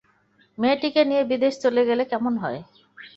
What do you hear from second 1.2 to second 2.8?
বিদেশে চলে গেলে কেমন হয়?